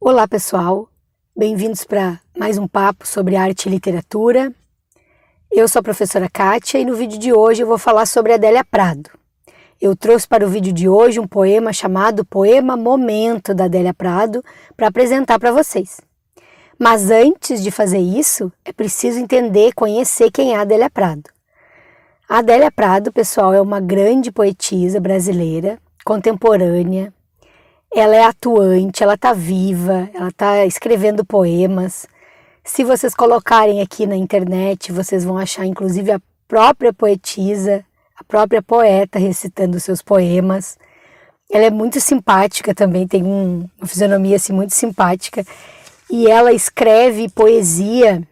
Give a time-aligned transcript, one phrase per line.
[0.00, 0.88] Olá, pessoal.
[1.36, 4.54] Bem-vindos para mais um papo sobre arte e literatura.
[5.50, 8.64] Eu sou a professora Kátia e no vídeo de hoje eu vou falar sobre Adélia
[8.64, 9.10] Prado.
[9.80, 14.40] Eu trouxe para o vídeo de hoje um poema chamado Poema Momento da Adélia Prado
[14.76, 16.00] para apresentar para vocês.
[16.78, 21.28] Mas antes de fazer isso, é preciso entender, conhecer quem é Adélia Prado.
[22.28, 27.12] A Adélia Prado, pessoal, é uma grande poetisa brasileira, contemporânea.
[27.94, 32.06] Ela é atuante, ela está viva, ela está escrevendo poemas.
[32.62, 38.62] Se vocês colocarem aqui na internet, vocês vão achar inclusive a própria poetisa, a própria
[38.62, 40.78] poeta recitando seus poemas.
[41.50, 45.44] Ela é muito simpática também, tem um, uma fisionomia assim muito simpática.
[46.10, 48.26] E ela escreve poesia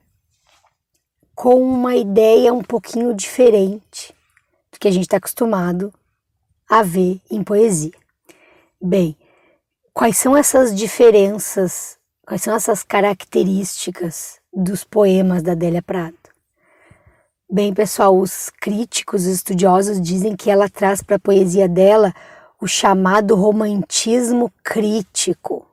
[1.34, 4.14] com uma ideia um pouquinho diferente
[4.72, 5.92] do que a gente está acostumado
[6.68, 7.92] a ver em poesia.
[8.80, 9.16] Bem,
[9.96, 11.96] quais são essas diferenças,
[12.26, 16.18] quais são essas características dos poemas da Adélia Prado?
[17.50, 22.12] Bem, pessoal, os críticos, os estudiosos dizem que ela traz para a poesia dela
[22.60, 25.66] o chamado romantismo crítico.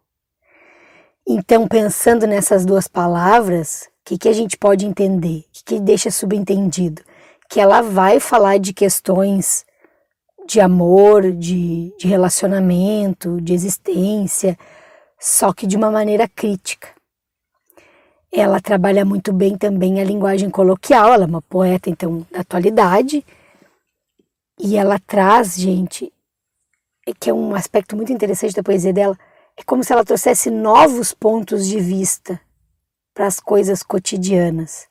[1.28, 5.40] Então, pensando nessas duas palavras, o que, que a gente pode entender?
[5.40, 7.02] O que, que deixa subentendido?
[7.50, 9.66] Que ela vai falar de questões
[10.48, 14.58] de amor, de, de relacionamento, de existência,
[15.20, 16.90] só que de uma maneira crítica.
[18.32, 23.24] Ela trabalha muito bem também a linguagem coloquial, ela é uma poeta, então, da atualidade,
[24.60, 26.12] e ela traz, gente,
[27.20, 29.18] que é um aspecto muito interessante da poesia dela,
[29.58, 32.40] é como se ela trouxesse novos pontos de vista
[33.14, 34.88] para as coisas cotidianas.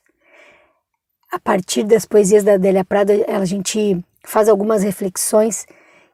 [1.31, 5.65] A partir das poesias da Adélia Prado, a gente faz algumas reflexões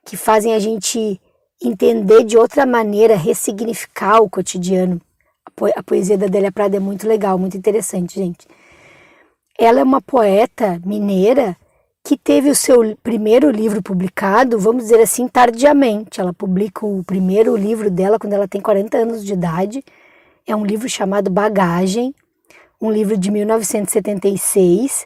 [0.06, 1.22] que fazem a gente
[1.62, 5.00] entender de outra maneira, ressignificar o cotidiano.
[5.76, 8.48] A poesia da Adélia Prado é muito legal, muito interessante, gente.
[9.58, 11.56] Ela é uma poeta mineira
[12.04, 16.22] que teve o seu primeiro livro publicado, vamos dizer assim, tardiamente.
[16.22, 19.84] Ela publica o primeiro livro dela quando ela tem 40 anos de idade
[20.52, 22.14] é um livro chamado Bagagem,
[22.82, 25.06] um livro de 1976,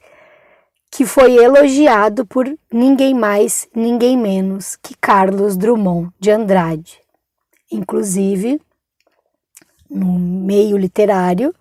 [0.95, 7.01] que foi elogiado por ninguém mais, ninguém menos que Carlos Drummond de Andrade.
[7.71, 8.61] Inclusive,
[9.89, 11.51] no meio literário,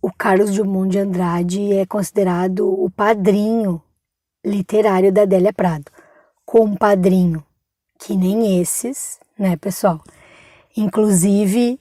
[0.00, 3.82] o Carlos Drummond de Andrade é considerado o padrinho
[4.42, 5.92] literário da Adélia Prado,
[6.46, 7.44] com padrinho
[7.98, 10.02] que nem esses, né, pessoal?
[10.74, 11.78] Inclusive,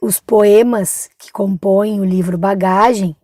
[0.00, 3.16] os poemas que compõem o livro Bagagem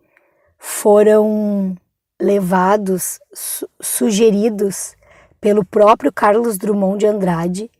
[0.58, 1.76] foram
[2.20, 4.96] levados, su sugeridos
[5.40, 7.70] pelo próprio Carlos Drummond de Andrade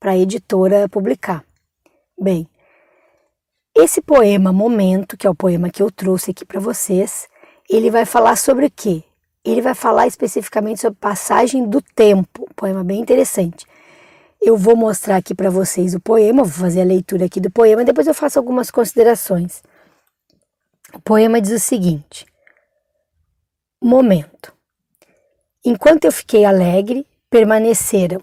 [0.00, 1.44] para a editora publicar.
[2.20, 2.48] Bem,
[3.74, 7.28] esse poema Momento, que é o poema que eu trouxe aqui para vocês,
[7.68, 9.02] ele vai falar sobre o quê?
[9.44, 13.66] Ele vai falar especificamente sobre passagem do tempo, um poema bem interessante.
[14.40, 17.84] Eu vou mostrar aqui para vocês o poema, vou fazer a leitura aqui do poema,
[17.84, 19.62] depois eu faço algumas considerações.
[20.92, 22.26] O poema diz o seguinte:
[23.84, 24.52] Momento.
[25.64, 28.20] Enquanto eu fiquei alegre, permaneceram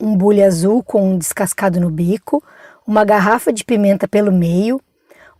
[0.00, 2.42] um bule azul com um descascado no bico,
[2.86, 4.80] uma garrafa de pimenta pelo meio,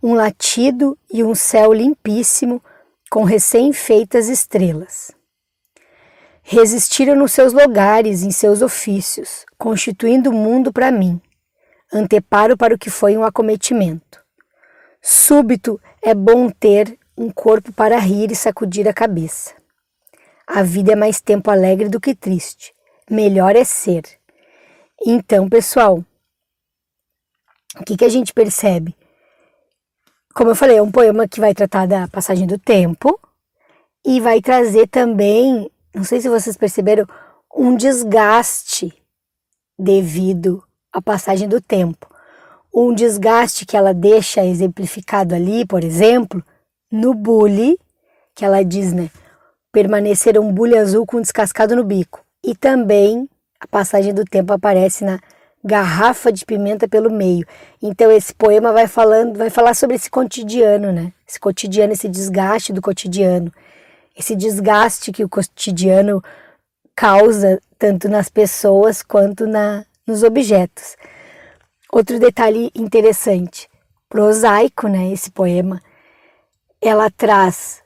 [0.01, 2.63] um latido e um céu limpíssimo
[3.09, 5.13] com recém-feitas estrelas
[6.47, 11.19] resistiram nos seus lugares, em seus ofícios, constituindo o mundo para mim,
[11.91, 14.23] anteparo para o que foi um acometimento.
[15.01, 19.64] Súbito é bom ter um corpo para rir e sacudir a cabeça.
[20.47, 22.73] A vida é mais tempo alegre do que triste.
[23.09, 24.03] Melhor é ser.
[25.05, 26.03] Então, pessoal,
[27.79, 28.95] o que, que a gente percebe?
[30.33, 33.19] Como eu falei, é um poema que vai tratar da passagem do tempo
[34.05, 37.07] e vai trazer também não sei se vocês perceberam,
[37.55, 38.93] um desgaste
[39.79, 42.13] devido à passagem do tempo.
[42.73, 46.43] Um desgaste que ela deixa exemplificado ali, por exemplo,
[46.91, 47.79] no bule,
[48.35, 49.09] que ela diz, né?
[49.75, 52.23] Permanecer um bule azul com descascado no bico.
[52.41, 53.27] E também
[53.59, 55.19] a passagem do tempo aparece na
[55.61, 57.45] garrafa de pimenta pelo meio.
[57.81, 61.11] Então esse poema vai falando, vai falar sobre esse cotidiano, né?
[61.27, 63.51] Esse cotidiano, esse desgaste do cotidiano
[64.15, 66.23] esse desgaste que o cotidiano
[66.95, 70.95] causa tanto nas pessoas quanto na, nos objetos.
[71.91, 73.69] Outro detalhe interessante,
[74.07, 75.81] prosaico, né, esse poema,
[76.81, 77.83] ela traz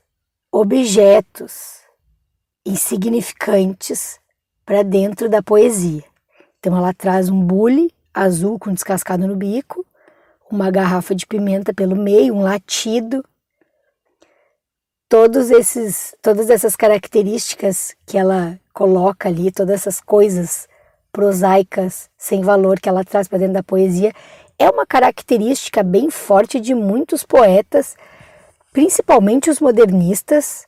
[0.59, 1.77] objetos
[2.65, 4.19] insignificantes
[4.65, 6.03] para dentro da poesia.
[6.59, 9.85] Então ela traz um bule azul com descascado no bico,
[10.51, 13.23] uma garrafa de pimenta pelo meio, um latido.
[15.07, 20.67] Todos esses, todas essas características que ela coloca ali, todas essas coisas
[21.09, 24.11] prosaicas sem valor que ela traz para dentro da poesia,
[24.59, 27.95] é uma característica bem forte de muitos poetas,
[28.71, 30.65] principalmente os modernistas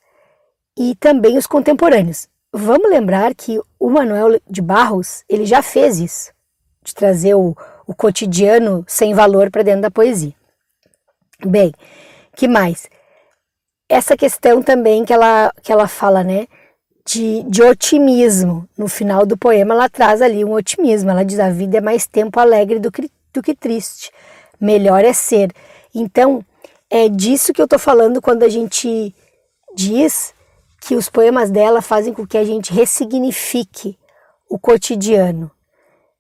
[0.78, 2.28] e também os contemporâneos.
[2.54, 6.32] Vamos lembrar que o Manuel de Barros, ele já fez isso,
[6.84, 7.56] de trazer o,
[7.88, 10.34] o cotidiano sem valor para dentro da poesia.
[11.46, 11.72] Bem,
[12.36, 12.90] que mais?
[13.88, 16.48] Essa questão também que ela, que ela fala, né?
[17.06, 18.68] De, de otimismo.
[18.78, 21.10] No final do poema, ela traz ali um otimismo.
[21.10, 24.12] Ela diz: a vida é mais tempo alegre do que, do que triste.
[24.60, 25.52] Melhor é ser.
[25.94, 26.46] Então,
[26.92, 29.16] é disso que eu estou falando quando a gente
[29.74, 30.36] diz
[30.82, 33.98] que os poemas dela fazem com que a gente ressignifique
[34.50, 35.50] o cotidiano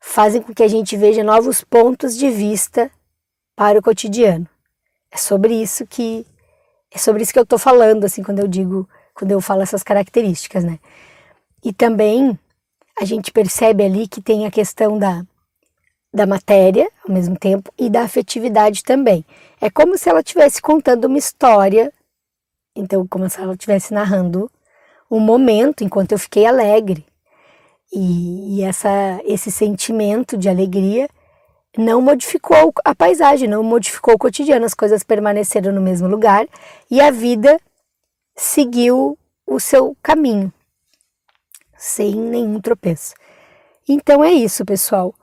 [0.01, 2.89] fazem com que a gente veja novos pontos de vista
[3.55, 4.47] para o cotidiano.
[5.11, 6.25] É sobre isso que
[6.89, 9.83] é sobre isso que eu estou falando assim quando eu digo quando eu falo essas
[9.83, 10.79] características, né?
[11.63, 12.37] E também
[12.99, 15.23] a gente percebe ali que tem a questão da
[16.13, 19.25] da matéria ao mesmo tempo e da afetividade também.
[19.59, 21.91] É como se ela estivesse contando uma história,
[22.75, 24.49] então como se ela estivesse narrando
[25.09, 27.05] um momento enquanto eu fiquei alegre,
[27.91, 31.09] e, e essa, esse sentimento de alegria
[31.77, 36.47] não modificou a paisagem, não modificou o cotidiano, as coisas permaneceram no mesmo lugar
[36.89, 37.59] e a vida
[38.35, 40.51] seguiu o seu caminho,
[41.77, 43.13] sem nenhum tropeço.
[43.87, 45.13] Então é isso, pessoal.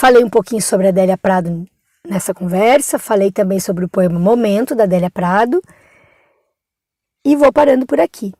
[0.00, 1.66] Falei um pouquinho sobre a Adélia Prado
[2.06, 5.60] nessa conversa, falei também sobre o poema Momento da Adélia Prado
[7.24, 8.32] e vou parando por aqui.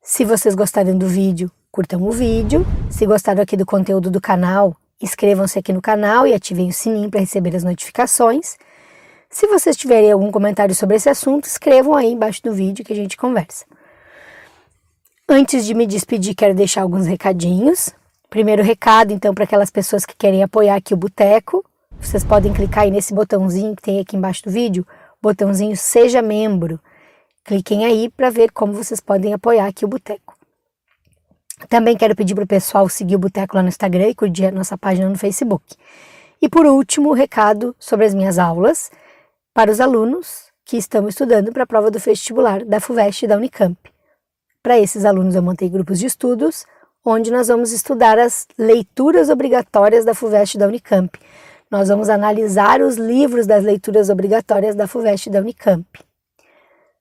[0.00, 2.64] Se vocês gostarem do vídeo, curtam o vídeo.
[2.88, 7.10] Se gostaram aqui do conteúdo do canal, inscrevam-se aqui no canal e ativem o sininho
[7.10, 8.56] para receber as notificações.
[9.28, 12.96] Se vocês tiverem algum comentário sobre esse assunto, escrevam aí embaixo do vídeo que a
[12.96, 13.64] gente conversa.
[15.28, 17.92] Antes de me despedir, quero deixar alguns recadinhos.
[18.30, 21.64] Primeiro recado, então, para aquelas pessoas que querem apoiar aqui o Boteco,
[21.98, 24.86] vocês podem clicar aí nesse botãozinho que tem aqui embaixo do vídeo,
[25.20, 26.78] botãozinho Seja Membro.
[27.42, 30.36] Cliquem aí para ver como vocês podem apoiar aqui o Boteco.
[31.70, 34.52] Também quero pedir para o pessoal seguir o Boteco lá no Instagram e curtir a
[34.52, 35.74] nossa página no Facebook.
[36.40, 38.90] E por último, o recado sobre as minhas aulas
[39.54, 43.38] para os alunos que estão estudando para a prova do vestibular da FUVEST e da
[43.38, 43.78] Unicamp.
[44.62, 46.66] Para esses alunos, eu montei grupos de estudos,
[47.04, 51.18] onde nós vamos estudar as leituras obrigatórias da FUVEST da Unicamp.
[51.70, 55.86] Nós vamos analisar os livros das leituras obrigatórias da FUVEST da Unicamp.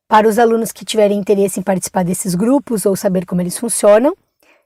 [0.08, 4.16] Para os alunos que tiverem interesse em participar desses grupos ou saber como eles funcionam,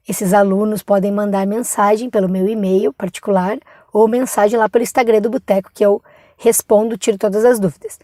[0.07, 3.57] esses alunos podem mandar mensagem pelo meu e-mail particular
[3.93, 6.01] ou mensagem lá pelo Instagram do Boteco que eu
[6.37, 7.99] respondo, tiro todas as dúvidas.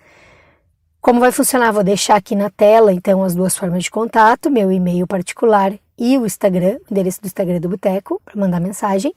[1.01, 1.71] Como vai funcionar?
[1.71, 6.17] Vou deixar aqui na tela então as duas formas de contato, meu e-mail particular e
[6.17, 9.13] o Instagram, o endereço do Instagram do Boteco para mandar mensagem.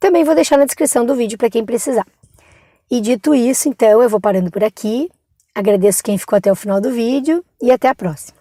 [0.00, 2.06] Também vou deixar na descrição do vídeo para quem precisar.
[2.90, 5.10] E dito isso, então, eu vou parando por aqui.
[5.54, 8.35] Agradeço quem ficou até o final do vídeo e até a próxima.